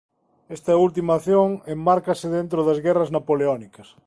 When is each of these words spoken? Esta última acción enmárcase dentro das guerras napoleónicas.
Esta 0.55 0.73
última 0.85 1.11
acción 1.19 1.49
enmárcase 1.73 2.27
dentro 2.37 2.59
das 2.67 2.81
guerras 2.85 3.13
napoleónicas. 3.17 3.87